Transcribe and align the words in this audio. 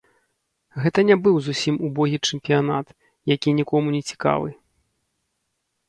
Гэта 0.85 0.99
не 1.09 1.17
быў 1.27 1.35
зусім 1.49 1.75
убогі 1.89 2.17
чэмпіянат, 2.27 2.87
які 3.35 3.49
нікому 3.61 3.87
не 4.01 4.05
цікавы. 4.13 4.49